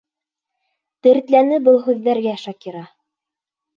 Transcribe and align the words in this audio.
Тертләне 1.07 1.59
был 1.67 1.79
һүҙҙәргә 1.89 2.37
Шакира. 2.45 2.83